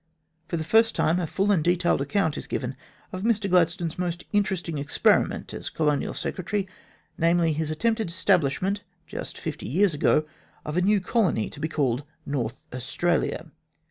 [0.47, 2.75] For the first time a full and detailed account is given
[3.13, 6.67] of Mr Gladstone's most interesting experiment as Colonial Secretary,
[7.19, 10.25] namely, his attempted establishment, just fifty years ago,
[10.65, 13.51] of a new colony to be called North Australia.